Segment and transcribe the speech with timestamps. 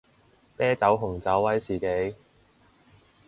[0.57, 2.15] 啤酒紅酒威士忌